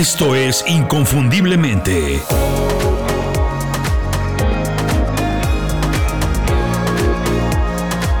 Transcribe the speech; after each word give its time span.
Esto 0.00 0.34
es 0.34 0.64
Inconfundiblemente. 0.66 2.22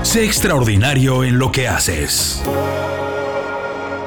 Sé 0.02 0.26
extraordinario 0.26 1.24
en 1.24 1.38
lo 1.38 1.50
que 1.50 1.68
haces. 1.68 2.42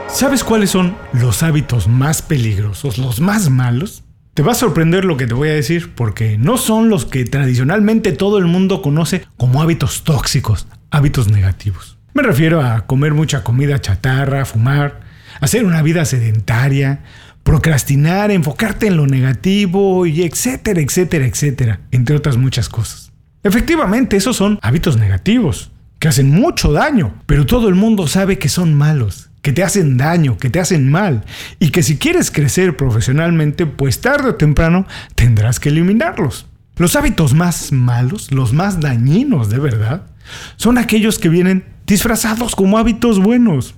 ¿Sabes 0.08 0.44
cuáles 0.44 0.70
son 0.70 0.96
los 1.14 1.42
hábitos 1.42 1.88
más 1.88 2.22
peligrosos, 2.22 3.00
los 3.00 3.20
más 3.20 3.50
malos? 3.50 4.04
Te 4.36 4.44
va 4.44 4.52
a 4.52 4.56
sorprender 4.56 5.04
lo 5.04 5.18
que 5.18 5.26
te 5.26 5.34
voy 5.34 5.50
a 5.50 5.54
decir 5.54 5.96
porque 5.96 6.38
no 6.38 6.58
son 6.58 6.90
los 6.90 7.06
que 7.06 7.26
tradicionalmente 7.26 8.12
todo 8.12 8.38
el 8.38 8.46
mundo 8.46 8.84
conoce 8.84 9.26
como 9.36 9.64
hábitos 9.64 10.04
tóxicos, 10.04 10.68
hábitos 10.92 11.28
negativos. 11.32 11.98
Me 12.14 12.22
refiero 12.22 12.62
a 12.62 12.86
comer 12.86 13.16
mucha 13.16 13.44
comida 13.44 13.82
chatarra, 13.82 14.46
fumar, 14.46 15.02
hacer 15.42 15.66
una 15.66 15.82
vida 15.82 16.06
sedentaria, 16.06 17.02
procrastinar, 17.44 18.32
enfocarte 18.32 18.88
en 18.88 18.98
lo 18.98 19.06
negativo 19.06 20.06
y 20.06 20.24
etcétera, 20.24 20.82
etcétera, 20.82 21.26
etcétera, 21.26 21.82
entre 21.92 22.16
otras 22.16 22.38
muchas 22.38 22.70
cosas. 22.70 23.12
Efectivamente, 23.44 24.16
esos 24.16 24.38
son 24.38 24.58
hábitos 24.62 24.98
negativos, 24.98 25.72
que 26.00 26.08
hacen 26.08 26.30
mucho 26.30 26.72
daño, 26.72 27.14
pero 27.26 27.46
todo 27.46 27.68
el 27.68 27.76
mundo 27.76 28.08
sabe 28.08 28.38
que 28.38 28.50
son 28.50 28.74
malos, 28.74 29.30
que 29.42 29.52
te 29.52 29.64
hacen 29.64 29.98
daño, 29.98 30.38
que 30.38 30.50
te 30.50 30.62
hacen 30.62 30.90
mal, 30.90 31.26
y 31.60 31.70
que 31.70 31.84
si 31.84 31.98
quieres 31.98 32.32
crecer 32.32 32.78
profesionalmente, 32.78 33.66
pues 33.66 34.00
tarde 34.00 34.30
o 34.30 34.36
temprano 34.36 34.88
tendrás 35.16 35.60
que 35.60 35.70
eliminarlos. 35.70 36.48
Los 36.78 36.96
hábitos 36.96 37.34
más 37.34 37.72
malos, 37.72 38.32
los 38.32 38.54
más 38.54 38.80
dañinos 38.80 39.50
de 39.50 39.60
verdad, 39.60 40.08
son 40.56 40.78
aquellos 40.78 41.20
que 41.20 41.30
vienen 41.30 41.66
disfrazados 41.86 42.56
como 42.56 42.78
hábitos 42.78 43.20
buenos. 43.20 43.76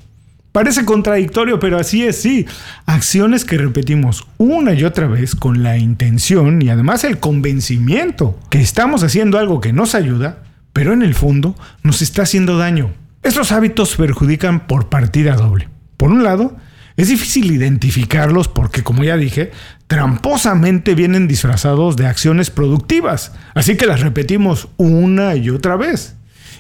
Parece 0.56 0.86
contradictorio, 0.86 1.60
pero 1.60 1.78
así 1.78 2.06
es, 2.06 2.22
sí. 2.22 2.46
Acciones 2.86 3.44
que 3.44 3.58
repetimos 3.58 4.26
una 4.38 4.72
y 4.72 4.86
otra 4.86 5.06
vez 5.06 5.36
con 5.36 5.64
la 5.64 5.78
intención 5.78 6.62
y 6.62 6.70
además 6.70 7.04
el 7.04 7.20
convencimiento 7.20 8.40
que 8.50 8.62
estamos 8.62 9.04
haciendo 9.04 9.38
algo 9.38 9.60
que 9.60 9.74
nos 9.74 9.96
ayuda, 9.96 10.44
pero 10.72 10.94
en 10.94 11.02
el 11.02 11.14
fondo 11.14 11.58
nos 11.84 12.02
está 12.02 12.22
haciendo 12.22 12.58
daño. 12.58 12.94
Estos 13.22 13.52
hábitos 13.52 13.98
perjudican 13.98 14.66
por 14.66 14.88
partida 14.88 15.36
doble. 15.36 15.68
Por 15.98 16.12
un 16.12 16.24
lado, 16.24 16.56
es 16.96 17.10
difícil 17.10 17.52
identificarlos 17.52 18.48
porque, 18.48 18.82
como 18.82 19.04
ya 19.04 19.18
dije, 19.18 19.52
tramposamente 19.88 20.96
vienen 20.96 21.28
disfrazados 21.28 21.98
de 21.98 22.08
acciones 22.08 22.50
productivas, 22.50 23.34
así 23.56 23.76
que 23.76 23.88
las 23.88 24.00
repetimos 24.00 24.70
una 24.78 25.36
y 25.36 25.50
otra 25.50 25.76
vez. 25.76 26.16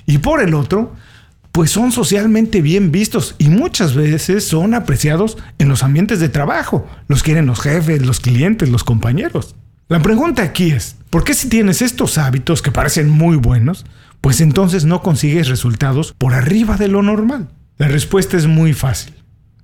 Y 0.05 0.17
por 0.17 0.41
el 0.41 0.53
otro, 0.53 0.93
pues 1.55 1.71
son 1.71 1.93
socialmente 1.93 2.61
bien 2.61 2.91
vistos 2.91 3.35
y 3.37 3.47
muchas 3.47 3.95
veces 3.95 4.45
son 4.45 4.73
apreciados 4.73 5.37
en 5.57 5.69
los 5.69 5.83
ambientes 5.83 6.19
de 6.19 6.27
trabajo. 6.27 6.85
Los 7.07 7.23
quieren 7.23 7.45
los 7.45 7.61
jefes, 7.61 8.05
los 8.05 8.19
clientes, 8.19 8.67
los 8.67 8.83
compañeros. 8.83 9.55
La 9.87 10.01
pregunta 10.01 10.43
aquí 10.43 10.71
es, 10.71 10.97
¿por 11.09 11.23
qué 11.23 11.33
si 11.33 11.47
tienes 11.47 11.81
estos 11.81 12.17
hábitos 12.17 12.61
que 12.61 12.73
parecen 12.73 13.09
muy 13.09 13.37
buenos, 13.37 13.85
pues 14.19 14.41
entonces 14.41 14.83
no 14.83 15.01
consigues 15.01 15.47
resultados 15.47 16.13
por 16.17 16.33
arriba 16.33 16.75
de 16.75 16.89
lo 16.89 17.01
normal? 17.01 17.47
La 17.77 17.87
respuesta 17.87 18.35
es 18.35 18.47
muy 18.47 18.73
fácil. 18.73 19.13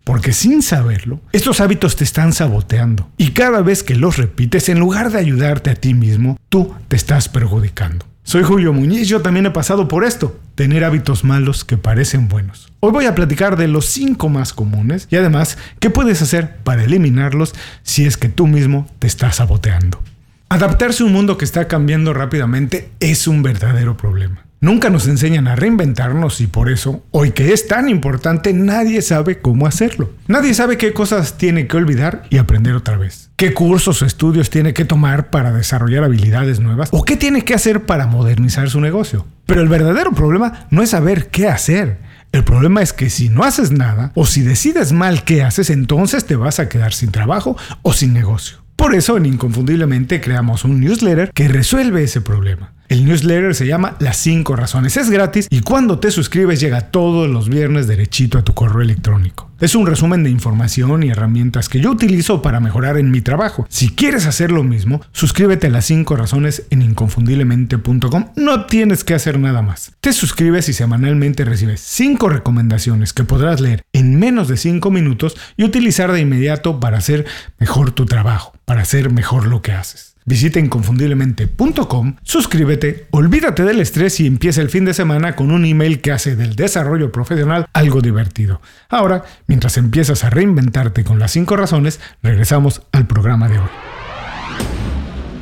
Porque 0.06 0.32
sin 0.32 0.62
saberlo, 0.62 1.20
estos 1.34 1.60
hábitos 1.60 1.98
te 1.98 2.06
están 2.06 2.32
saboteando 2.32 3.12
y 3.18 3.32
cada 3.32 3.62
vez 3.62 3.84
que 3.84 3.96
los 3.96 4.16
repites, 4.16 4.70
en 4.70 4.80
lugar 4.80 5.12
de 5.12 5.20
ayudarte 5.20 5.70
a 5.72 5.76
ti 5.76 5.94
mismo, 5.94 6.40
tú 6.48 6.74
te 6.88 6.96
estás 6.96 7.28
perjudicando. 7.28 8.11
Soy 8.24 8.44
Julio 8.44 8.72
Muñiz, 8.72 9.08
yo 9.08 9.22
también 9.22 9.48
he 9.48 9.52
pasado 9.52 9.88
por 9.88 10.04
esto, 10.04 10.40
tener 10.56 10.84
hábitos 10.84 11.24
malos 11.24 11.66
que 11.66 11.78
parecen 11.78 12.28
buenos. 12.28 12.72
Hoy 12.80 12.92
voy 12.92 13.06
a 13.06 13.16
platicar 13.16 13.58
de 13.58 13.68
los 13.68 13.88
5 13.88 14.30
más 14.30 14.54
comunes 14.54 15.08
y 15.10 15.16
además 15.16 15.58
qué 15.80 15.90
puedes 15.90 16.22
hacer 16.22 16.58
para 16.58 16.84
eliminarlos 16.84 17.54
si 17.82 18.06
es 18.06 18.18
que 18.18 18.30
tú 18.30 18.46
mismo 18.46 18.88
te 19.00 19.08
estás 19.08 19.38
saboteando. 19.38 20.02
Adaptarse 20.50 21.02
a 21.02 21.08
un 21.08 21.14
mundo 21.14 21.38
que 21.38 21.46
está 21.46 21.68
cambiando 21.68 22.14
rápidamente 22.14 22.92
es 23.00 23.28
un 23.28 23.42
verdadero 23.42 23.98
problema. 23.98 24.46
Nunca 24.64 24.92
nos 24.92 25.08
enseñan 25.08 25.48
a 25.48 25.56
reinventarnos 25.56 26.40
y 26.40 26.46
por 26.46 26.70
eso, 26.70 27.04
hoy 27.10 27.32
que 27.32 27.52
es 27.52 27.68
tan 27.68 27.90
importante, 27.90 28.54
nadie 28.54 29.02
sabe 29.02 29.40
cómo 29.42 29.66
hacerlo. 29.66 30.12
Nadie 30.28 30.54
sabe 30.54 30.78
qué 30.78 30.94
cosas 30.94 31.40
tiene 31.40 31.66
que 31.66 31.78
olvidar 31.78 32.28
y 32.30 32.38
aprender 32.38 32.76
otra 32.76 32.96
vez. 32.96 33.32
¿Qué 33.38 33.56
cursos 33.56 34.04
o 34.04 34.06
estudios 34.06 34.52
tiene 34.52 34.76
que 34.76 34.86
tomar 34.86 35.32
para 35.32 35.52
desarrollar 35.52 36.04
habilidades 36.04 36.60
nuevas? 36.60 36.90
¿O 36.92 37.04
qué 37.04 37.18
tiene 37.18 37.44
que 37.44 37.56
hacer 37.56 37.88
para 37.88 38.06
modernizar 38.06 38.70
su 38.70 38.80
negocio? 38.82 39.26
Pero 39.48 39.62
el 39.62 39.68
verdadero 39.68 40.12
problema 40.12 40.68
no 40.70 40.84
es 40.84 40.92
saber 40.92 41.30
qué 41.30 41.48
hacer. 41.48 41.98
El 42.32 42.44
problema 42.44 42.84
es 42.84 42.94
que 42.94 43.10
si 43.10 43.30
no 43.30 43.44
haces 43.44 43.72
nada 43.72 44.12
o 44.14 44.28
si 44.28 44.44
decides 44.44 44.92
mal 44.92 45.24
qué 45.24 45.42
haces, 45.42 45.72
entonces 45.72 46.26
te 46.26 46.36
vas 46.36 46.60
a 46.60 46.70
quedar 46.70 46.94
sin 46.94 47.10
trabajo 47.10 47.58
o 47.82 47.94
sin 47.94 48.14
negocio. 48.14 48.58
Por 48.76 48.94
eso 48.94 49.18
en 49.18 49.26
Inconfundiblemente 49.26 50.22
creamos 50.22 50.66
un 50.66 50.80
newsletter 50.80 51.32
que 51.34 51.48
resuelve 51.48 52.04
ese 52.04 52.22
problema. 52.22 52.74
El 52.92 53.06
newsletter 53.06 53.56
se 53.56 53.66
llama 53.66 53.96
Las 54.00 54.18
5 54.18 54.54
Razones. 54.58 54.98
Es 54.98 55.10
gratis 55.10 55.48
y 55.50 55.62
cuando 55.62 56.00
te 56.00 56.12
suscribes 56.12 56.60
llega 56.60 56.92
todos 56.92 57.30
los 57.30 57.48
viernes 57.48 57.88
derechito 57.88 58.38
a 58.38 58.44
tu 58.44 58.54
correo 58.54 58.82
electrónico. 58.82 59.50
Es 59.62 59.76
un 59.76 59.88
resumen 59.88 60.26
de 60.26 60.30
información 60.30 61.02
y 61.02 61.10
herramientas 61.10 61.70
que 61.70 61.80
yo 61.80 61.90
utilizo 61.90 62.42
para 62.42 62.60
mejorar 62.60 62.98
en 62.98 63.10
mi 63.10 63.22
trabajo. 63.22 63.66
Si 63.70 63.92
quieres 63.92 64.26
hacer 64.26 64.52
lo 64.52 64.64
mismo, 64.64 65.00
suscríbete 65.14 65.68
a 65.68 65.70
las 65.70 65.86
5 65.86 66.18
razones 66.18 66.64
en 66.70 66.82
inconfundiblemente.com. 66.82 68.26
No 68.36 68.66
tienes 68.66 69.06
que 69.06 69.14
hacer 69.14 69.40
nada 69.40 69.62
más. 69.62 69.94
Te 70.02 70.12
suscribes 70.12 70.68
y 70.68 70.74
semanalmente 70.74 71.46
recibes 71.46 71.80
5 71.80 72.28
recomendaciones 72.28 73.14
que 73.14 73.24
podrás 73.24 73.62
leer 73.62 73.84
en 73.94 74.20
menos 74.20 74.50
de 74.50 74.58
5 74.58 74.92
minutos 74.92 75.38
y 75.56 75.64
utilizar 75.64 76.12
de 76.12 76.20
inmediato 76.20 76.82
para 76.82 76.98
hacer 76.98 77.26
mejor 77.58 77.92
tu 77.92 78.06
trabajo, 78.06 78.52
para 78.66 78.82
hacer 78.82 79.14
mejor 79.14 79.48
lo 79.48 79.62
que 79.62 79.72
haces. 79.72 80.11
Visita 80.26 80.60
inconfundiblemente.com, 80.60 82.16
suscríbete, 82.22 83.08
olvídate 83.10 83.64
del 83.64 83.80
estrés 83.80 84.20
y 84.20 84.28
empieza 84.28 84.62
el 84.62 84.70
fin 84.70 84.86
de 84.86 84.94
semana 84.94 85.36
con 85.36 85.50
un 85.50 85.66
email 85.66 86.00
que 86.00 86.12
hace 86.12 86.36
del 86.36 86.56
desarrollo 86.56 87.12
profesional 87.12 87.66
algo 87.74 88.02
divertido. 88.02 88.62
Ahora, 88.88 89.24
mientras 89.48 89.78
empiezas 89.78 90.24
a 90.24 90.30
reinventarte 90.30 91.04
con 91.04 91.18
las 91.18 91.32
5 91.32 91.58
razones, 91.58 92.00
regresamos 92.22 92.84
al 92.92 93.08
programa 93.08 93.48
de 93.48 93.58
hoy. 93.58 93.70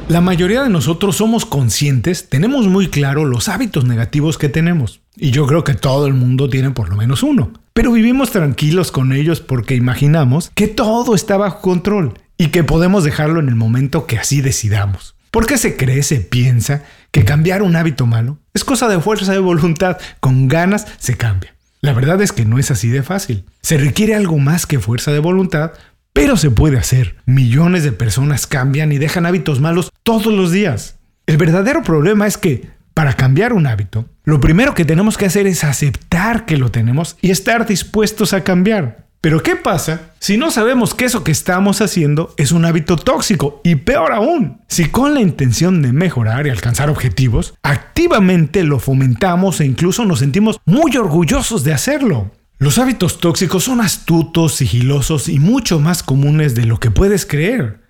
La 0.07 0.21
mayoría 0.21 0.63
de 0.63 0.69
nosotros 0.69 1.17
somos 1.17 1.45
conscientes, 1.45 2.29
tenemos 2.29 2.67
muy 2.67 2.87
claro 2.87 3.25
los 3.25 3.49
hábitos 3.49 3.85
negativos 3.85 4.37
que 4.37 4.49
tenemos. 4.49 5.01
Y 5.15 5.31
yo 5.31 5.45
creo 5.45 5.63
que 5.63 5.75
todo 5.75 6.07
el 6.07 6.13
mundo 6.13 6.49
tiene 6.49 6.71
por 6.71 6.89
lo 6.89 6.95
menos 6.95 7.21
uno. 7.21 7.51
Pero 7.73 7.91
vivimos 7.91 8.31
tranquilos 8.31 8.91
con 8.91 9.13
ellos 9.13 9.41
porque 9.41 9.75
imaginamos 9.75 10.51
que 10.55 10.67
todo 10.67 11.13
está 11.13 11.37
bajo 11.37 11.61
control 11.61 12.13
y 12.39 12.47
que 12.47 12.63
podemos 12.63 13.03
dejarlo 13.03 13.41
en 13.41 13.49
el 13.49 13.55
momento 13.55 14.07
que 14.07 14.17
así 14.17 14.41
decidamos. 14.41 15.15
¿Por 15.29 15.45
qué 15.45 15.57
se 15.57 15.75
cree, 15.75 16.01
se 16.01 16.21
piensa 16.21 16.83
que 17.11 17.25
cambiar 17.25 17.61
un 17.61 17.75
hábito 17.75 18.07
malo 18.07 18.39
es 18.53 18.63
cosa 18.63 18.87
de 18.87 18.99
fuerza 18.99 19.33
de 19.33 19.39
voluntad? 19.39 19.97
Con 20.21 20.47
ganas 20.47 20.87
se 20.97 21.17
cambia. 21.17 21.53
La 21.81 21.93
verdad 21.93 22.21
es 22.21 22.31
que 22.31 22.45
no 22.45 22.57
es 22.57 22.71
así 22.71 22.87
de 22.87 23.03
fácil. 23.03 23.45
Se 23.61 23.77
requiere 23.77 24.15
algo 24.15 24.39
más 24.39 24.65
que 24.65 24.79
fuerza 24.79 25.11
de 25.11 25.19
voluntad, 25.19 25.73
pero 26.13 26.37
se 26.37 26.49
puede 26.49 26.77
hacer. 26.77 27.17
Millones 27.25 27.83
de 27.83 27.91
personas 27.91 28.47
cambian 28.47 28.93
y 28.93 28.97
dejan 28.97 29.25
hábitos 29.25 29.59
malos 29.59 29.91
todos 30.03 30.27
los 30.27 30.51
días. 30.51 30.97
El 31.27 31.37
verdadero 31.37 31.83
problema 31.83 32.25
es 32.25 32.37
que 32.37 32.69
para 32.93 33.13
cambiar 33.13 33.51
un 33.51 33.67
hábito, 33.67 34.05
lo 34.23 34.39
primero 34.39 34.73
que 34.73 34.85
tenemos 34.85 35.17
que 35.17 35.25
hacer 35.25 35.45
es 35.45 35.65
aceptar 35.65 36.45
que 36.45 36.57
lo 36.57 36.71
tenemos 36.71 37.17
y 37.21 37.31
estar 37.31 37.67
dispuestos 37.67 38.31
a 38.33 38.45
cambiar. 38.45 39.08
Pero 39.21 39.43
¿qué 39.43 39.57
pasa 39.57 40.13
si 40.19 40.37
no 40.37 40.49
sabemos 40.49 40.93
que 40.93 41.03
eso 41.03 41.25
que 41.25 41.33
estamos 41.33 41.81
haciendo 41.81 42.33
es 42.37 42.53
un 42.53 42.63
hábito 42.63 42.95
tóxico? 42.95 43.59
Y 43.65 43.75
peor 43.75 44.13
aún, 44.13 44.61
si 44.69 44.85
con 44.85 45.13
la 45.13 45.19
intención 45.19 45.81
de 45.81 45.91
mejorar 45.91 46.47
y 46.47 46.51
alcanzar 46.51 46.89
objetivos, 46.89 47.53
activamente 47.61 48.63
lo 48.63 48.79
fomentamos 48.79 49.59
e 49.59 49.65
incluso 49.65 50.05
nos 50.05 50.19
sentimos 50.19 50.61
muy 50.63 50.95
orgullosos 50.95 51.65
de 51.65 51.73
hacerlo. 51.73 52.31
Los 52.59 52.77
hábitos 52.77 53.19
tóxicos 53.19 53.65
son 53.65 53.81
astutos, 53.81 54.55
sigilosos 54.55 55.27
y 55.27 55.39
mucho 55.39 55.81
más 55.81 56.01
comunes 56.01 56.55
de 56.55 56.65
lo 56.65 56.79
que 56.79 56.89
puedes 56.89 57.25
creer. 57.25 57.81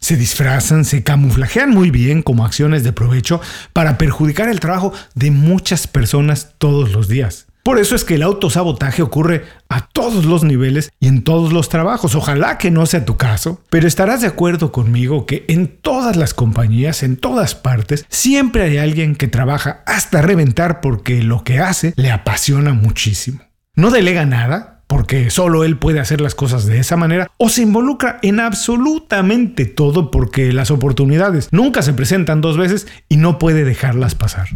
Se 0.00 0.16
disfrazan, 0.16 0.86
se 0.86 1.02
camuflajean 1.02 1.68
muy 1.70 1.90
bien 1.90 2.22
como 2.22 2.46
acciones 2.46 2.82
de 2.82 2.94
provecho 2.94 3.42
para 3.74 3.98
perjudicar 3.98 4.48
el 4.48 4.60
trabajo 4.60 4.94
de 5.14 5.32
muchas 5.32 5.86
personas 5.86 6.54
todos 6.56 6.92
los 6.92 7.08
días. 7.08 7.47
Por 7.68 7.78
eso 7.78 7.94
es 7.94 8.02
que 8.02 8.14
el 8.14 8.22
autosabotaje 8.22 9.02
ocurre 9.02 9.44
a 9.68 9.88
todos 9.88 10.24
los 10.24 10.42
niveles 10.42 10.90
y 11.00 11.06
en 11.06 11.22
todos 11.22 11.52
los 11.52 11.68
trabajos. 11.68 12.14
Ojalá 12.14 12.56
que 12.56 12.70
no 12.70 12.86
sea 12.86 13.04
tu 13.04 13.18
caso, 13.18 13.62
pero 13.68 13.86
estarás 13.86 14.22
de 14.22 14.26
acuerdo 14.26 14.72
conmigo 14.72 15.26
que 15.26 15.44
en 15.48 15.66
todas 15.66 16.16
las 16.16 16.32
compañías, 16.32 17.02
en 17.02 17.18
todas 17.18 17.54
partes, 17.54 18.06
siempre 18.08 18.62
hay 18.62 18.78
alguien 18.78 19.14
que 19.14 19.28
trabaja 19.28 19.82
hasta 19.84 20.22
reventar 20.22 20.80
porque 20.80 21.22
lo 21.22 21.44
que 21.44 21.58
hace 21.58 21.92
le 21.96 22.10
apasiona 22.10 22.72
muchísimo. 22.72 23.40
No 23.74 23.90
delega 23.90 24.24
nada, 24.24 24.80
porque 24.86 25.28
solo 25.28 25.62
él 25.62 25.76
puede 25.76 26.00
hacer 26.00 26.22
las 26.22 26.34
cosas 26.34 26.64
de 26.64 26.78
esa 26.78 26.96
manera, 26.96 27.30
o 27.36 27.50
se 27.50 27.60
involucra 27.60 28.18
en 28.22 28.40
absolutamente 28.40 29.66
todo 29.66 30.10
porque 30.10 30.54
las 30.54 30.70
oportunidades 30.70 31.48
nunca 31.50 31.82
se 31.82 31.92
presentan 31.92 32.40
dos 32.40 32.56
veces 32.56 32.86
y 33.10 33.18
no 33.18 33.38
puede 33.38 33.64
dejarlas 33.64 34.14
pasar. 34.14 34.48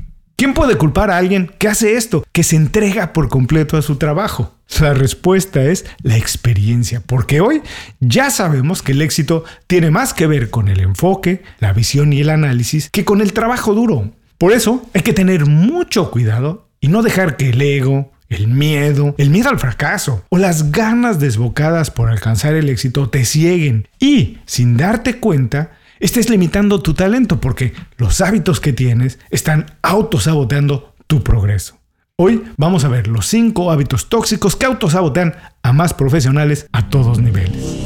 ¿Quién 0.43 0.55
puede 0.55 0.77
culpar 0.77 1.13
a 1.13 1.19
alguien 1.19 1.53
que 1.57 1.69
hace 1.69 1.95
esto, 1.95 2.25
que 2.33 2.43
se 2.43 2.57
entrega 2.57 3.13
por 3.13 3.29
completo 3.29 3.77
a 3.77 3.83
su 3.83 3.95
trabajo? 3.95 4.57
La 4.81 4.93
respuesta 4.93 5.63
es 5.63 5.85
la 6.03 6.17
experiencia, 6.17 7.01
porque 7.01 7.41
hoy 7.41 7.63
ya 8.01 8.29
sabemos 8.29 8.83
que 8.83 8.91
el 8.91 9.03
éxito 9.03 9.45
tiene 9.69 9.93
más 9.93 10.13
que 10.13 10.27
ver 10.27 10.51
con 10.51 10.67
el 10.67 10.81
enfoque, 10.81 11.45
la 11.61 11.73
visión 11.73 12.13
y 12.13 12.23
el 12.23 12.29
análisis 12.29 12.91
que 12.91 13.05
con 13.05 13.21
el 13.21 13.35
trabajo 13.35 13.73
duro. 13.73 14.11
Por 14.37 14.53
eso 14.53 14.85
hay 14.95 15.03
que 15.03 15.13
tener 15.13 15.47
mucho 15.47 16.11
cuidado 16.11 16.67
y 16.81 16.89
no 16.89 17.05
dejar 17.05 17.37
que 17.37 17.51
el 17.51 17.63
ego, 17.63 18.11
el 18.29 18.49
miedo, 18.49 19.15
el 19.19 19.31
miedo 19.31 19.49
al 19.49 19.61
fracaso 19.61 20.25
o 20.29 20.39
las 20.39 20.73
ganas 20.73 21.21
desbocadas 21.21 21.93
por 21.93 22.09
alcanzar 22.09 22.55
el 22.55 22.69
éxito 22.69 23.09
te 23.09 23.25
cieguen 23.25 23.87
y, 24.01 24.39
sin 24.47 24.77
darte 24.77 25.21
cuenta, 25.21 25.71
estés 26.03 26.29
limitando 26.29 26.83
tu 26.83 26.95
talento 26.95 27.41
porque 27.41 27.73
los 27.97 28.21
hábitos 28.21 28.61
que 28.61 28.73
tienes 28.73 29.19
están 29.31 29.67
autosaboteando 29.83 30.95
tu 31.07 31.23
progreso. 31.23 31.79
Hoy 32.17 32.43
vamos 32.57 32.85
a 32.85 32.89
ver 32.89 33.07
los 33.07 33.27
5 33.27 33.71
hábitos 33.71 34.09
tóxicos 34.09 34.57
que 34.57 34.67
autosabotean 34.67 35.35
a 35.63 35.73
más 35.73 35.95
profesionales 35.95 36.67
a 36.73 36.89
todos 36.89 37.21
niveles. 37.21 37.79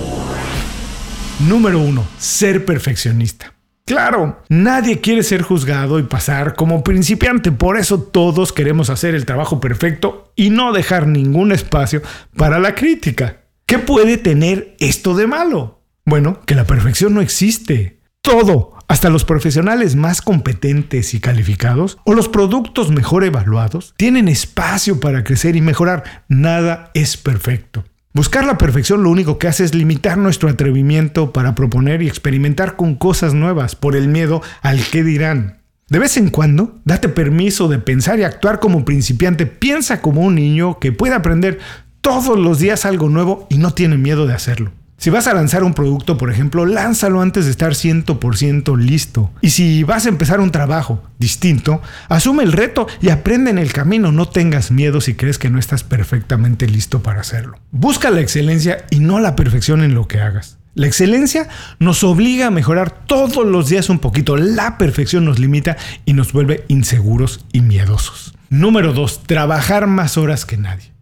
Número 1.47 1.79
1. 1.79 2.05
Ser 2.19 2.65
perfeccionista. 2.65 3.53
Claro, 3.85 4.43
nadie 4.49 5.01
quiere 5.01 5.23
ser 5.23 5.43
juzgado 5.43 6.01
y 6.01 6.03
pasar 6.03 6.57
como 6.57 6.83
principiante, 6.83 7.53
por 7.53 7.79
eso 7.79 8.01
todos 8.01 8.53
queremos 8.53 8.91
hacer 8.91 9.15
el 9.15 9.27
trabajo 9.27 9.61
perfecto 9.61 10.33
y 10.35 10.51
no 10.51 10.73
dejar 10.73 11.07
ningún 11.07 11.53
espacio 11.53 12.03
para 12.37 12.59
la 12.59 12.75
crítica. 12.75 13.43
¿Qué 13.65 13.79
puede 13.79 14.17
tener 14.17 14.75
esto 14.81 15.15
de 15.15 15.29
malo? 15.29 15.83
Bueno, 16.05 16.41
que 16.47 16.55
la 16.55 16.65
perfección 16.65 17.15
no 17.15 17.21
existe. 17.21 17.96
Todo, 18.27 18.73
hasta 18.89 19.09
los 19.09 19.25
profesionales 19.25 19.95
más 19.95 20.21
competentes 20.21 21.15
y 21.15 21.21
calificados 21.21 21.99
o 22.03 22.13
los 22.13 22.29
productos 22.29 22.91
mejor 22.91 23.23
evaluados 23.23 23.95
tienen 23.97 24.27
espacio 24.27 24.99
para 24.99 25.23
crecer 25.23 25.55
y 25.55 25.61
mejorar. 25.61 26.25
Nada 26.29 26.91
es 26.95 27.17
perfecto. 27.17 27.85
Buscar 28.13 28.45
la 28.45 28.59
perfección 28.59 29.05
lo 29.05 29.11
único 29.11 29.39
que 29.39 29.47
hace 29.47 29.63
es 29.63 29.77
limitar 29.77 30.19
nuestro 30.19 30.49
atrevimiento 30.49 31.33
para 31.33 31.55
proponer 31.55 32.03
y 32.03 32.09
experimentar 32.09 32.75
con 32.75 32.97
cosas 32.97 33.33
nuevas 33.33 33.77
por 33.77 33.95
el 33.95 34.09
miedo 34.09 34.43
al 34.61 34.83
que 34.83 35.05
dirán. 35.05 35.63
De 35.89 36.01
vez 36.01 36.17
en 36.17 36.31
cuando, 36.31 36.81
date 36.85 37.09
permiso 37.09 37.69
de 37.69 37.79
pensar 37.79 38.19
y 38.19 38.25
actuar 38.25 38.59
como 38.59 38.85
principiante. 38.85 39.47
Piensa 39.47 40.03
como 40.03 40.23
un 40.23 40.35
niño 40.35 40.81
que 40.81 40.91
puede 40.91 41.15
aprender 41.15 41.61
todos 42.01 42.37
los 42.37 42.59
días 42.59 42.87
algo 42.87 43.09
nuevo 43.09 43.47
y 43.51 43.59
no 43.59 43.73
tiene 43.73 43.97
miedo 43.97 44.27
de 44.27 44.35
hacerlo. 44.35 44.73
Si 44.99 45.11
vas 45.11 45.27
a 45.27 45.35
lanzar 45.35 45.63
un 45.63 45.75
producto, 45.75 46.17
por 46.17 46.31
ejemplo, 46.31 46.65
lánzalo 46.65 47.21
antes 47.21 47.45
de 47.45 47.51
estar 47.51 47.73
100% 47.73 48.79
listo. 48.79 49.31
Y 49.43 49.51
si 49.51 49.83
vas 49.83 50.07
a 50.07 50.09
empezar 50.09 50.41
un 50.41 50.51
trabajo 50.51 51.03
distinto, 51.19 51.83
asume 52.09 52.45
el 52.45 52.53
reto 52.53 52.87
y 53.03 53.11
aprende 53.11 53.51
en 53.51 53.59
el 53.59 53.73
camino. 53.73 54.11
No 54.11 54.27
tengas 54.27 54.71
miedo 54.71 55.03
si 55.03 55.15
crees 55.15 55.39
que 55.39 55.51
no 55.51 55.59
estás 55.59 55.85
perfectamente 55.85 56.67
listo 56.67 57.03
para 57.03 57.21
hacerlo. 57.21 57.59
Busca 57.73 58.11
la 58.11 58.21
excelencia 58.21 58.87
y 58.91 59.01
no 59.01 59.21
la 59.21 59.37
perfección 59.37 59.83
en 59.83 59.95
lo 59.95 60.09
que 60.09 60.21
hagas. 60.21 60.59
La 60.75 60.87
excelencia 60.87 61.49
nos 61.79 62.03
obliga 62.03 62.47
a 62.47 62.51
mejorar 62.51 63.05
todos 63.07 63.47
los 63.47 63.69
días 63.69 63.91
un 63.91 63.99
poquito. 63.99 64.37
La 64.37 64.79
perfección 64.79 65.25
nos 65.25 65.39
limita 65.39 65.77
y 66.05 66.15
nos 66.15 66.33
vuelve 66.33 66.65
inseguros 66.69 67.45
y 67.53 67.61
miedosos. 67.61 68.35
Número 68.49 68.93
2. 68.93 69.25
Trabajar 69.25 69.87
más 69.87 70.17
horas 70.17 70.47
que 70.47 70.57
nadie. 70.57 70.93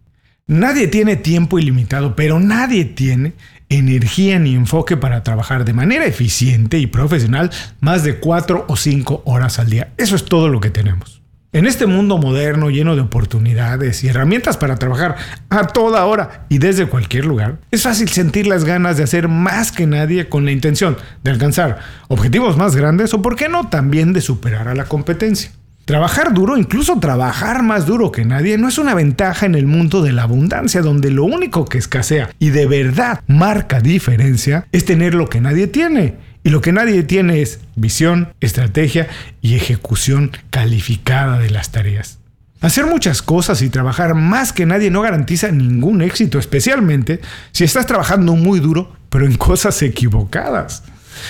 Nadie 0.47 0.87
tiene 0.87 1.15
tiempo 1.15 1.57
ilimitado, 1.57 2.15
pero 2.15 2.39
nadie 2.39 2.85
tiene 2.85 3.33
energía 3.77 4.39
ni 4.39 4.55
enfoque 4.55 4.97
para 4.97 5.23
trabajar 5.23 5.65
de 5.65 5.73
manera 5.73 6.05
eficiente 6.05 6.79
y 6.79 6.87
profesional 6.87 7.51
más 7.79 8.03
de 8.03 8.19
4 8.19 8.65
o 8.67 8.75
5 8.75 9.23
horas 9.25 9.59
al 9.59 9.69
día. 9.69 9.93
Eso 9.97 10.15
es 10.15 10.25
todo 10.25 10.49
lo 10.49 10.59
que 10.59 10.69
tenemos. 10.69 11.21
En 11.55 11.67
este 11.67 11.85
mundo 11.85 12.17
moderno 12.17 12.69
lleno 12.69 12.95
de 12.95 13.01
oportunidades 13.01 14.03
y 14.03 14.09
herramientas 14.09 14.57
para 14.57 14.75
trabajar 14.75 15.15
a 15.49 15.67
toda 15.67 16.03
hora 16.03 16.45
y 16.49 16.57
desde 16.57 16.87
cualquier 16.87 17.23
lugar, 17.23 17.59
es 17.71 17.83
fácil 17.83 18.09
sentir 18.09 18.45
las 18.45 18.65
ganas 18.65 18.97
de 18.97 19.03
hacer 19.03 19.29
más 19.29 19.71
que 19.71 19.87
nadie 19.87 20.27
con 20.27 20.43
la 20.43 20.51
intención 20.51 20.97
de 21.23 21.31
alcanzar 21.31 21.79
objetivos 22.09 22.57
más 22.57 22.75
grandes 22.75 23.13
o, 23.13 23.21
por 23.21 23.37
qué 23.37 23.47
no, 23.47 23.69
también 23.69 24.11
de 24.11 24.19
superar 24.19 24.67
a 24.67 24.75
la 24.75 24.83
competencia. 24.83 25.51
Trabajar 25.85 26.33
duro, 26.33 26.57
incluso 26.57 26.99
trabajar 26.99 27.61
más 27.61 27.85
duro 27.85 28.11
que 28.11 28.25
nadie, 28.25 28.57
no 28.57 28.67
es 28.67 28.79
una 28.79 28.95
ventaja 28.95 29.45
en 29.45 29.53
el 29.53 29.67
mundo 29.67 30.01
de 30.01 30.13
la 30.13 30.23
abundancia, 30.23 30.81
donde 30.81 31.11
lo 31.11 31.25
único 31.25 31.65
que 31.65 31.77
escasea 31.77 32.31
y 32.39 32.49
de 32.49 32.65
verdad 32.65 33.21
marca 33.27 33.81
diferencia 33.81 34.67
es 34.71 34.83
tener 34.85 35.13
lo 35.13 35.29
que 35.29 35.41
nadie 35.41 35.67
tiene. 35.67 36.15
Y 36.43 36.49
lo 36.49 36.61
que 36.61 36.71
nadie 36.71 37.03
tiene 37.03 37.41
es 37.41 37.59
visión, 37.75 38.29
estrategia 38.39 39.07
y 39.41 39.55
ejecución 39.55 40.31
calificada 40.49 41.37
de 41.37 41.51
las 41.51 41.71
tareas. 41.71 42.17
Hacer 42.61 42.87
muchas 42.87 43.21
cosas 43.21 43.61
y 43.61 43.69
trabajar 43.69 44.15
más 44.15 44.53
que 44.53 44.65
nadie 44.65 44.89
no 44.89 45.01
garantiza 45.01 45.51
ningún 45.51 46.01
éxito, 46.01 46.39
especialmente 46.39 47.19
si 47.51 47.63
estás 47.63 47.85
trabajando 47.85 48.35
muy 48.35 48.59
duro, 48.59 48.95
pero 49.09 49.27
en 49.27 49.37
cosas 49.37 49.79
equivocadas. 49.83 50.83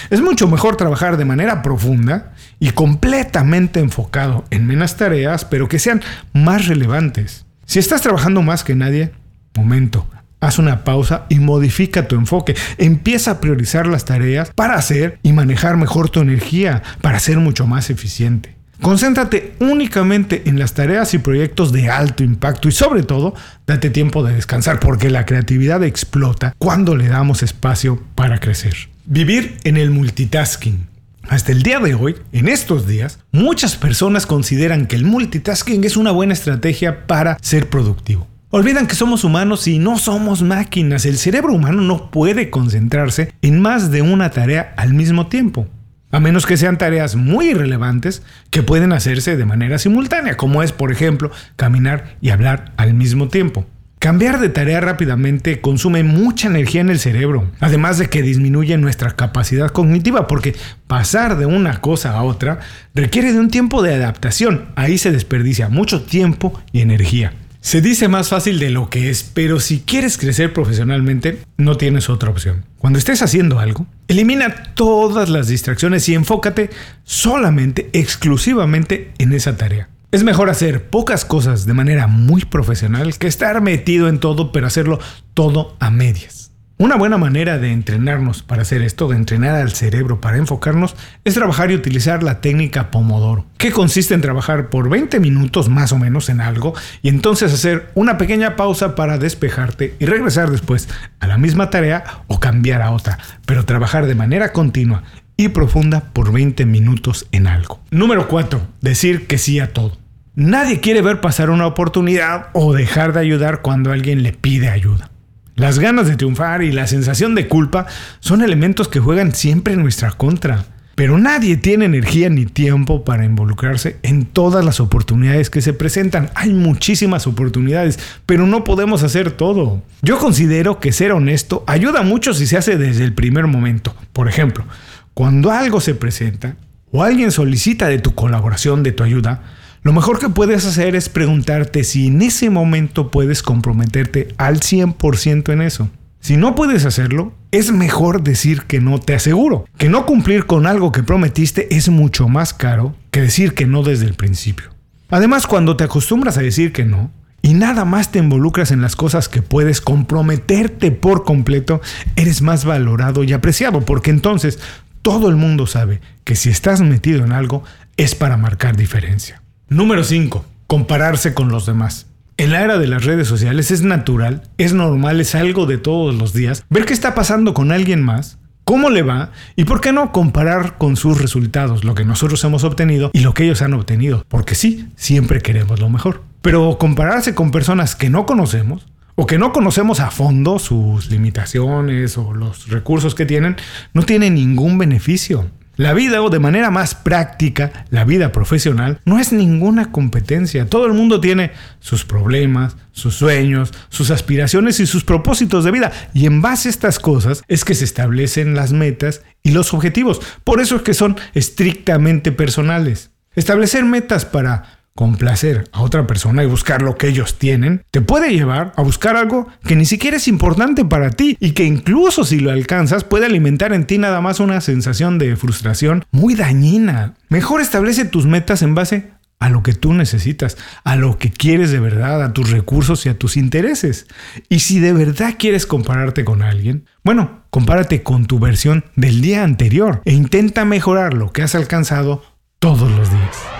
Es 0.10 0.22
mucho 0.22 0.48
mejor 0.48 0.76
trabajar 0.76 1.18
de 1.18 1.26
manera 1.26 1.62
profunda 1.62 2.34
y 2.60 2.72
completamente 2.72 3.80
enfocado 3.80 4.46
en 4.50 4.68
menos 4.68 4.96
tareas, 4.98 5.46
pero 5.46 5.68
que 5.68 5.80
sean 5.80 6.02
más 6.34 6.68
relevantes. 6.68 7.46
Si 7.66 7.80
estás 7.80 8.02
trabajando 8.02 8.42
más 8.42 8.64
que 8.64 8.76
nadie, 8.76 9.12
momento, 9.56 10.08
haz 10.40 10.60
una 10.60 10.84
pausa 10.84 11.26
y 11.30 11.40
modifica 11.40 12.08
tu 12.08 12.16
enfoque. 12.16 12.56
Empieza 12.78 13.32
a 13.32 13.42
priorizar 13.42 13.88
las 13.88 14.06
tareas 14.06 14.52
para 14.56 14.76
hacer 14.76 15.20
y 15.24 15.34
manejar 15.34 15.78
mejor 15.78 16.10
tu 16.10 16.22
energía, 16.22 16.84
para 17.02 17.20
ser 17.20 17.40
mucho 17.40 17.68
más 17.68 17.90
eficiente. 17.90 18.56
Concéntrate 18.82 19.56
únicamente 19.60 20.44
en 20.48 20.60
las 20.60 20.74
tareas 20.74 21.14
y 21.14 21.18
proyectos 21.18 21.72
de 21.72 21.90
alto 21.90 22.24
impacto 22.24 22.68
y 22.68 22.72
sobre 22.72 23.04
todo 23.04 23.34
date 23.66 23.90
tiempo 23.90 24.24
de 24.24 24.36
descansar 24.36 24.80
porque 24.80 25.10
la 25.10 25.26
creatividad 25.26 25.82
explota 25.84 26.54
cuando 26.58 26.96
le 26.96 27.08
damos 27.08 27.42
espacio 27.42 28.04
para 28.16 28.40
crecer. 28.40 28.90
Vivir 29.08 29.58
en 29.64 29.78
el 29.78 29.92
multitasking. 29.92 30.88
Hasta 31.30 31.52
el 31.52 31.62
día 31.62 31.80
de 31.80 31.94
hoy, 31.94 32.16
en 32.32 32.48
estos 32.48 32.88
días, 32.88 33.20
muchas 33.32 33.76
personas 33.76 34.26
consideran 34.26 34.88
que 34.88 34.96
el 34.96 35.06
multitasking 35.06 35.84
es 35.84 35.96
una 35.96 36.10
buena 36.10 36.34
estrategia 36.34 37.06
para 37.06 37.38
ser 37.40 37.70
productivo. 37.70 38.28
Olvidan 38.50 38.88
que 38.88 38.96
somos 38.96 39.24
humanos 39.24 39.68
y 39.68 39.78
no 39.78 40.00
somos 40.00 40.42
máquinas. 40.42 41.06
El 41.06 41.20
cerebro 41.20 41.54
humano 41.54 41.84
no 41.84 42.10
puede 42.10 42.50
concentrarse 42.50 43.32
en 43.44 43.62
más 43.62 43.92
de 43.92 44.02
una 44.02 44.32
tarea 44.32 44.74
al 44.76 44.96
mismo 44.96 45.28
tiempo. 45.28 45.68
A 46.10 46.20
menos 46.20 46.48
que 46.48 46.58
sean 46.58 46.80
tareas 46.80 47.16
muy 47.16 47.50
irrelevantes 47.50 48.24
que 48.50 48.64
pueden 48.64 48.92
hacerse 48.92 49.38
de 49.38 49.46
manera 49.46 49.78
simultánea, 49.78 50.36
como 50.36 50.64
es, 50.64 50.72
por 50.72 50.92
ejemplo, 50.92 51.30
caminar 51.58 52.18
y 52.22 52.32
hablar 52.32 52.74
al 52.78 52.96
mismo 52.96 53.28
tiempo. 53.28 53.68
Cambiar 54.06 54.40
de 54.40 54.50
tarea 54.50 54.82
rápidamente 54.82 55.62
consume 55.62 56.04
mucha 56.04 56.48
energía 56.48 56.82
en 56.82 56.92
el 56.92 57.00
cerebro, 57.00 57.50
además 57.60 57.98
de 57.98 58.08
que 58.08 58.22
disminuye 58.22 58.78
nuestra 58.78 59.16
capacidad 59.16 59.70
cognitiva, 59.70 60.28
porque 60.28 60.54
pasar 60.86 61.40
de 61.40 61.48
una 61.48 61.82
cosa 61.82 62.12
a 62.12 62.22
otra 62.22 62.60
requiere 62.94 63.34
de 63.34 63.40
un 63.40 63.50
tiempo 63.50 63.82
de 63.82 63.96
adaptación. 63.96 64.66
Ahí 64.76 65.00
se 65.00 65.12
desperdicia 65.12 65.70
mucho 65.70 66.04
tiempo 66.04 66.54
y 66.72 66.82
energía. 66.82 67.34
Se 67.62 67.82
dice 67.82 68.08
más 68.08 68.30
fácil 68.30 68.60
de 68.60 68.70
lo 68.70 68.92
que 68.92 69.10
es, 69.10 69.24
pero 69.24 69.60
si 69.60 69.80
quieres 69.80 70.20
crecer 70.20 70.54
profesionalmente, 70.54 71.40
no 71.58 71.76
tienes 71.76 72.08
otra 72.08 72.30
opción. 72.30 72.64
Cuando 72.78 73.00
estés 73.00 73.24
haciendo 73.24 73.58
algo, 73.58 73.88
elimina 74.08 74.76
todas 74.76 75.30
las 75.30 75.48
distracciones 75.48 76.08
y 76.10 76.14
enfócate 76.14 76.70
solamente, 77.06 77.90
exclusivamente 77.92 79.14
en 79.18 79.34
esa 79.34 79.58
tarea. 79.58 79.90
Es 80.16 80.24
mejor 80.24 80.50
hacer 80.50 80.90
pocas 80.90 81.26
cosas 81.26 81.66
de 81.66 81.74
manera 81.74 82.08
muy 82.08 82.46
profesional 82.46 83.18
que 83.18 83.28
estar 83.28 83.60
metido 83.60 84.08
en 84.08 84.20
todo 84.20 84.54
pero 84.54 84.66
hacerlo 84.66 84.98
todo 85.34 85.76
a 85.82 85.90
medias. 85.90 86.54
Una 86.78 86.96
buena 86.96 87.18
manera 87.18 87.58
de 87.58 87.74
entrenarnos 87.74 88.42
para 88.42 88.62
hacer 88.62 88.82
esto, 88.82 89.10
de 89.10 89.18
entrenar 89.18 89.56
al 89.56 89.74
cerebro 89.74 90.22
para 90.22 90.38
enfocarnos, 90.38 90.96
es 91.26 91.34
trabajar 91.34 91.70
y 91.70 91.76
utilizar 91.76 92.24
la 92.24 92.40
técnica 92.40 92.92
Pomodoro, 92.92 93.46
que 93.58 93.74
consiste 93.74 94.14
en 94.14 94.22
trabajar 94.22 94.70
por 94.70 94.88
20 94.88 95.20
minutos 95.20 95.68
más 95.68 95.92
o 95.92 96.00
menos 96.00 96.30
en 96.30 96.40
algo 96.40 96.74
y 97.02 97.10
entonces 97.10 97.52
hacer 97.52 97.92
una 97.94 98.18
pequeña 98.18 98.56
pausa 98.56 98.96
para 98.96 99.18
despejarte 99.18 99.98
y 100.00 100.06
regresar 100.06 100.50
después 100.50 100.88
a 101.20 101.28
la 101.28 101.38
misma 101.38 101.70
tarea 101.70 102.22
o 102.28 102.40
cambiar 102.40 102.82
a 102.82 102.92
otra, 102.92 103.20
pero 103.46 103.66
trabajar 103.66 104.06
de 104.06 104.16
manera 104.16 104.54
continua 104.54 105.04
y 105.36 105.50
profunda 105.50 106.14
por 106.14 106.32
20 106.32 106.66
minutos 106.66 107.28
en 107.34 107.48
algo. 107.48 107.82
Número 107.92 108.30
4. 108.30 108.62
Decir 108.80 109.28
que 109.28 109.38
sí 109.38 109.60
a 109.60 109.74
todo. 109.74 110.05
Nadie 110.38 110.82
quiere 110.82 111.02
ver 111.02 111.22
pasar 111.22 111.50
una 111.50 111.66
oportunidad 111.66 112.48
o 112.52 112.74
dejar 112.74 113.14
de 113.14 113.22
ayudar 113.22 113.62
cuando 113.62 113.94
alguien 113.94 114.22
le 114.22 114.34
pide 114.34 114.68
ayuda. 114.68 115.10
Las 115.56 115.80
ganas 115.80 116.08
de 116.08 116.18
triunfar 116.18 116.62
y 116.62 116.74
la 116.74 116.88
sensación 116.88 117.36
de 117.36 117.48
culpa 117.48 117.86
son 118.20 118.42
elementos 118.42 118.90
que 118.90 119.00
juegan 119.00 119.34
siempre 119.34 119.76
en 119.76 119.82
nuestra 119.82 120.12
contra. 120.12 120.66
Pero 120.96 121.18
nadie 121.18 121.56
tiene 121.56 121.86
energía 121.86 122.30
ni 122.30 122.46
tiempo 122.46 123.06
para 123.06 123.24
involucrarse 123.24 123.96
en 124.04 124.26
todas 124.26 124.66
las 124.66 124.82
oportunidades 124.82 125.50
que 125.50 125.62
se 125.62 125.72
presentan. 125.72 126.30
Hay 126.36 126.52
muchísimas 126.52 127.28
oportunidades, 127.28 127.98
pero 128.26 128.46
no 128.46 128.66
podemos 128.66 129.04
hacer 129.04 129.32
todo. 129.32 129.84
Yo 130.02 130.18
considero 130.18 130.82
que 130.82 130.92
ser 130.92 131.14
honesto 131.14 131.64
ayuda 131.66 132.02
mucho 132.02 132.34
si 132.34 132.46
se 132.46 132.58
hace 132.58 132.78
desde 132.78 133.06
el 133.06 133.14
primer 133.14 133.48
momento. 133.48 133.96
Por 134.12 134.28
ejemplo, 134.28 134.66
cuando 135.14 135.52
algo 135.52 135.80
se 135.80 135.96
presenta 135.96 136.58
o 136.92 137.04
alguien 137.04 137.32
solicita 137.32 137.88
de 137.88 138.00
tu 138.00 138.16
colaboración, 138.16 138.84
de 138.84 138.92
tu 138.92 139.04
ayuda, 139.04 139.42
lo 139.86 139.94
mejor 139.94 140.18
que 140.18 140.30
puedes 140.30 140.66
hacer 140.66 140.96
es 140.96 141.10
preguntarte 141.10 141.84
si 141.84 142.08
en 142.08 142.24
ese 142.24 142.50
momento 142.50 143.12
puedes 143.12 143.44
comprometerte 143.44 144.30
al 144.38 144.60
100% 144.60 145.54
en 145.54 145.62
eso. 145.62 145.92
Si 146.20 146.38
no 146.38 146.56
puedes 146.56 146.86
hacerlo, 146.86 147.34
es 147.52 147.72
mejor 147.72 148.24
decir 148.24 148.64
que 148.64 148.82
no 148.82 149.00
te 149.00 149.14
aseguro. 149.14 149.66
Que 149.78 149.90
no 149.90 150.08
cumplir 150.08 150.48
con 150.48 150.66
algo 150.66 150.92
que 150.92 151.04
prometiste 151.04 151.76
es 151.76 151.90
mucho 151.90 152.28
más 152.28 152.52
caro 152.52 152.96
que 153.12 153.22
decir 153.22 153.54
que 153.54 153.68
no 153.68 153.84
desde 153.84 154.08
el 154.08 154.16
principio. 154.16 154.72
Además, 155.12 155.46
cuando 155.46 155.78
te 155.78 155.84
acostumbras 155.84 156.40
a 156.40 156.42
decir 156.42 156.74
que 156.74 156.84
no, 156.84 157.12
y 157.44 157.54
nada 157.54 157.86
más 157.86 158.12
te 158.12 158.18
involucras 158.18 158.72
en 158.72 158.82
las 158.82 158.96
cosas 158.96 159.30
que 159.30 159.44
puedes 159.44 159.82
comprometerte 159.82 160.90
por 160.90 161.24
completo, 161.26 161.80
eres 162.16 162.42
más 162.42 162.66
valorado 162.66 163.24
y 163.24 163.34
apreciado, 163.34 163.82
porque 163.82 164.10
entonces 164.10 164.58
todo 165.04 165.30
el 165.30 165.36
mundo 165.36 165.68
sabe 165.68 166.02
que 166.24 166.36
si 166.36 166.50
estás 166.50 166.82
metido 166.82 167.24
en 167.24 167.34
algo 167.34 167.64
es 167.98 168.16
para 168.16 168.36
marcar 168.36 168.76
diferencia. 168.76 169.44
Número 169.70 170.04
5. 170.04 170.46
Compararse 170.68 171.34
con 171.34 171.50
los 171.50 171.66
demás. 171.66 172.06
En 172.38 172.52
la 172.52 172.62
era 172.62 172.78
de 172.78 172.86
las 172.86 173.04
redes 173.04 173.28
sociales 173.28 173.72
es 173.72 173.82
natural, 173.82 174.44
es 174.60 174.74
normal, 174.74 175.20
es 175.20 175.34
algo 175.34 175.66
de 175.66 175.80
todos 175.80 176.14
los 176.14 176.34
días 176.34 176.64
ver 176.70 176.86
qué 176.86 176.94
está 176.94 177.16
pasando 177.16 177.56
con 177.56 177.72
alguien 177.72 178.04
más, 178.04 178.38
cómo 178.64 178.92
le 178.92 179.02
va 179.02 179.32
y 179.56 179.64
por 179.64 179.82
qué 179.82 179.92
no 179.92 180.12
comparar 180.12 180.78
con 180.78 180.98
sus 180.98 181.20
resultados 181.20 181.84
lo 181.84 181.96
que 181.96 182.06
nosotros 182.06 182.44
hemos 182.44 182.64
obtenido 182.64 183.10
y 183.12 183.22
lo 183.22 183.34
que 183.34 183.46
ellos 183.46 183.64
han 183.64 183.74
obtenido, 183.74 184.24
porque 184.28 184.54
sí, 184.54 184.88
siempre 184.96 185.42
queremos 185.42 185.80
lo 185.80 185.90
mejor. 185.90 186.22
Pero 186.44 186.78
compararse 186.78 187.34
con 187.34 187.50
personas 187.50 187.96
que 187.96 188.12
no 188.12 188.28
conocemos 188.28 188.86
o 189.16 189.26
que 189.26 189.40
no 189.40 189.52
conocemos 189.52 190.00
a 190.00 190.12
fondo 190.12 190.60
sus 190.60 191.10
limitaciones 191.10 192.20
o 192.20 192.36
los 192.36 192.68
recursos 192.68 193.16
que 193.16 193.26
tienen, 193.26 193.56
no 193.94 194.04
tiene 194.04 194.30
ningún 194.30 194.78
beneficio. 194.78 195.48
La 195.78 195.94
vida 195.94 196.22
o 196.22 196.30
de 196.30 196.40
manera 196.40 196.72
más 196.72 196.96
práctica, 196.96 197.86
la 197.90 198.06
vida 198.06 198.32
profesional, 198.32 199.02
no 199.06 199.20
es 199.20 199.34
ninguna 199.34 199.92
competencia. 199.92 200.68
Todo 200.68 200.86
el 200.86 200.94
mundo 200.94 201.20
tiene 201.20 201.52
sus 201.80 202.06
problemas, 202.06 202.78
sus 202.92 203.16
sueños, 203.16 203.74
sus 203.90 204.10
aspiraciones 204.10 204.80
y 204.80 204.88
sus 204.88 205.04
propósitos 205.04 205.66
de 205.66 205.72
vida. 205.72 205.92
Y 206.14 206.28
en 206.28 206.42
base 206.42 206.70
a 206.70 206.72
estas 206.72 207.00
cosas 207.00 207.44
es 207.48 207.66
que 207.66 207.76
se 207.76 207.84
establecen 207.84 208.56
las 208.56 208.72
metas 208.72 209.22
y 209.44 209.52
los 209.52 209.74
objetivos. 209.74 210.22
Por 210.44 210.62
eso 210.62 210.78
es 210.78 210.82
que 210.82 210.94
son 210.94 211.18
estrictamente 211.34 212.32
personales. 212.32 213.12
Establecer 213.36 213.84
metas 213.84 214.24
para 214.24 214.75
complacer 214.96 215.70
a 215.74 215.82
otra 215.82 216.08
persona 216.08 216.44
y 216.44 216.48
buscar 216.48 216.82
lo 216.82 216.98
que 216.98 217.10
ellos 217.10 217.38
tienen, 217.38 217.84
te 217.92 218.02
puede 218.02 218.32
llevar 218.32 218.72
a 218.78 218.82
buscar 218.82 219.18
algo 219.18 219.48
que 219.66 219.76
ni 219.76 219.86
siquiera 219.86 220.18
es 220.18 220.28
importante 220.28 220.86
para 220.86 221.12
ti 221.12 221.38
y 221.42 221.52
que 221.52 221.66
incluso 221.66 222.24
si 222.24 222.40
lo 222.40 222.50
alcanzas 222.52 223.04
puede 223.04 223.26
alimentar 223.26 223.74
en 223.74 223.86
ti 223.86 223.98
nada 223.98 224.22
más 224.22 224.40
una 224.40 224.62
sensación 224.62 225.20
de 225.20 225.36
frustración 225.36 226.06
muy 226.12 226.34
dañina. 226.36 227.16
Mejor 227.28 227.62
establece 227.62 228.06
tus 228.06 228.26
metas 228.26 228.62
en 228.62 228.74
base 228.74 229.12
a 229.38 229.50
lo 229.50 229.64
que 229.64 229.74
tú 229.74 229.94
necesitas, 229.94 230.58
a 230.86 230.96
lo 230.96 231.20
que 231.20 231.30
quieres 231.30 231.72
de 231.72 231.82
verdad, 231.82 232.24
a 232.24 232.32
tus 232.32 232.52
recursos 232.52 233.06
y 233.06 233.10
a 233.10 233.20
tus 233.20 233.36
intereses. 233.36 234.08
Y 234.48 234.60
si 234.60 234.80
de 234.80 234.94
verdad 234.94 235.36
quieres 235.38 235.66
compararte 235.66 236.24
con 236.24 236.42
alguien, 236.42 236.86
bueno, 237.04 237.44
compárate 237.50 238.02
con 238.02 238.28
tu 238.28 238.40
versión 238.40 238.86
del 238.96 239.22
día 239.22 239.44
anterior 239.44 240.02
e 240.06 240.14
intenta 240.14 240.64
mejorar 240.64 241.14
lo 241.14 241.34
que 241.34 241.44
has 241.44 241.54
alcanzado 241.54 242.24
todos 242.60 242.90
los 242.92 243.12
días. 243.12 243.55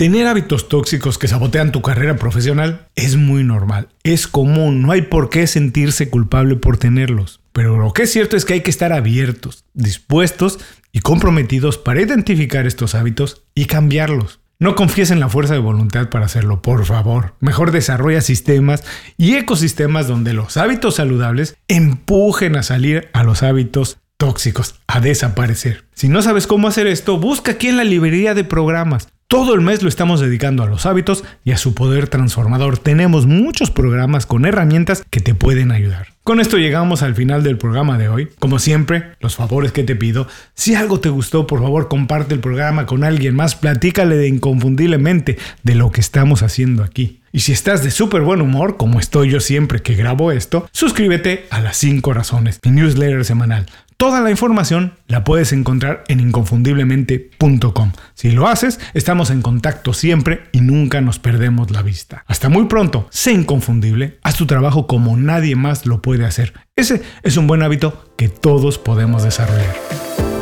Tener 0.00 0.26
hábitos 0.26 0.70
tóxicos 0.70 1.18
que 1.18 1.28
sabotean 1.28 1.72
tu 1.72 1.82
carrera 1.82 2.16
profesional 2.16 2.88
es 2.96 3.16
muy 3.16 3.44
normal, 3.44 3.90
es 4.02 4.26
común, 4.26 4.80
no 4.80 4.92
hay 4.92 5.02
por 5.02 5.28
qué 5.28 5.46
sentirse 5.46 6.08
culpable 6.08 6.56
por 6.56 6.78
tenerlos. 6.78 7.42
Pero 7.52 7.76
lo 7.76 7.92
que 7.92 8.04
es 8.04 8.10
cierto 8.10 8.34
es 8.34 8.46
que 8.46 8.54
hay 8.54 8.60
que 8.62 8.70
estar 8.70 8.94
abiertos, 8.94 9.66
dispuestos 9.74 10.58
y 10.90 11.00
comprometidos 11.00 11.76
para 11.76 12.00
identificar 12.00 12.66
estos 12.66 12.94
hábitos 12.94 13.42
y 13.54 13.66
cambiarlos. 13.66 14.40
No 14.58 14.74
confíes 14.74 15.10
en 15.10 15.20
la 15.20 15.28
fuerza 15.28 15.52
de 15.52 15.60
voluntad 15.60 16.08
para 16.08 16.24
hacerlo, 16.24 16.62
por 16.62 16.86
favor. 16.86 17.34
Mejor 17.40 17.70
desarrolla 17.70 18.22
sistemas 18.22 18.82
y 19.18 19.34
ecosistemas 19.34 20.08
donde 20.08 20.32
los 20.32 20.56
hábitos 20.56 20.94
saludables 20.94 21.58
empujen 21.68 22.56
a 22.56 22.62
salir 22.62 23.10
a 23.12 23.22
los 23.22 23.42
hábitos 23.42 23.98
tóxicos, 24.16 24.76
a 24.86 25.00
desaparecer. 25.00 25.84
Si 25.92 26.08
no 26.08 26.22
sabes 26.22 26.46
cómo 26.46 26.68
hacer 26.68 26.86
esto, 26.86 27.18
busca 27.18 27.52
aquí 27.52 27.68
en 27.68 27.76
la 27.76 27.84
librería 27.84 28.32
de 28.32 28.44
programas. 28.44 29.08
Todo 29.30 29.54
el 29.54 29.60
mes 29.60 29.80
lo 29.84 29.88
estamos 29.88 30.18
dedicando 30.18 30.64
a 30.64 30.66
los 30.66 30.86
hábitos 30.86 31.22
y 31.44 31.52
a 31.52 31.56
su 31.56 31.72
poder 31.72 32.08
transformador. 32.08 32.78
Tenemos 32.78 33.26
muchos 33.26 33.70
programas 33.70 34.26
con 34.26 34.44
herramientas 34.44 35.04
que 35.08 35.20
te 35.20 35.36
pueden 35.36 35.70
ayudar. 35.70 36.08
Con 36.24 36.40
esto 36.40 36.56
llegamos 36.56 37.04
al 37.04 37.14
final 37.14 37.44
del 37.44 37.56
programa 37.56 37.96
de 37.96 38.08
hoy. 38.08 38.28
Como 38.40 38.58
siempre, 38.58 39.12
los 39.20 39.36
favores 39.36 39.70
que 39.70 39.84
te 39.84 39.94
pido. 39.94 40.26
Si 40.54 40.74
algo 40.74 40.98
te 40.98 41.10
gustó, 41.10 41.46
por 41.46 41.60
favor 41.60 41.86
comparte 41.86 42.34
el 42.34 42.40
programa 42.40 42.86
con 42.86 43.04
alguien 43.04 43.36
más. 43.36 43.54
Platícale 43.54 44.16
de 44.16 44.26
inconfundiblemente 44.26 45.38
de 45.62 45.74
lo 45.76 45.92
que 45.92 46.00
estamos 46.00 46.42
haciendo 46.42 46.82
aquí. 46.82 47.20
Y 47.30 47.38
si 47.40 47.52
estás 47.52 47.84
de 47.84 47.92
súper 47.92 48.22
buen 48.22 48.40
humor, 48.40 48.78
como 48.78 48.98
estoy 48.98 49.30
yo 49.30 49.38
siempre 49.38 49.80
que 49.80 49.94
grabo 49.94 50.32
esto, 50.32 50.68
suscríbete 50.72 51.46
a 51.50 51.60
las 51.60 51.76
5 51.76 52.12
razones, 52.12 52.58
mi 52.64 52.72
newsletter 52.72 53.24
semanal. 53.24 53.66
Toda 54.00 54.22
la 54.22 54.30
información 54.30 54.94
la 55.08 55.24
puedes 55.24 55.52
encontrar 55.52 56.04
en 56.08 56.20
inconfundiblemente.com. 56.20 57.92
Si 58.14 58.30
lo 58.30 58.48
haces, 58.48 58.80
estamos 58.94 59.28
en 59.28 59.42
contacto 59.42 59.92
siempre 59.92 60.44
y 60.52 60.62
nunca 60.62 61.02
nos 61.02 61.18
perdemos 61.18 61.70
la 61.70 61.82
vista. 61.82 62.24
Hasta 62.26 62.48
muy 62.48 62.64
pronto, 62.64 63.08
sé 63.10 63.32
inconfundible, 63.32 64.18
haz 64.22 64.36
tu 64.36 64.46
trabajo 64.46 64.86
como 64.86 65.18
nadie 65.18 65.54
más 65.54 65.84
lo 65.84 66.00
puede 66.00 66.24
hacer. 66.24 66.54
Ese 66.76 67.02
es 67.22 67.36
un 67.36 67.46
buen 67.46 67.62
hábito 67.62 68.14
que 68.16 68.30
todos 68.30 68.78
podemos 68.78 69.22
desarrollar. 69.22 69.76